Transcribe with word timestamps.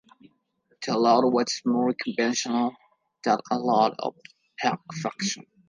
The 0.83 0.97
look 0.97 1.31
was 1.31 1.61
more 1.63 1.93
conventional 2.03 2.75
than 3.23 3.37
a 3.51 3.59
lot 3.59 3.93
of 3.99 4.15
punk 4.59 4.79
fashion. 4.95 5.45